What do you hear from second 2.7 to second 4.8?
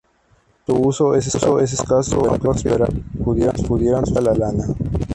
que pudieran sustituir a la lana.